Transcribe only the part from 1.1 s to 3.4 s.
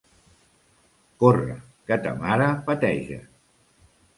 Corre, que ta mare peteja.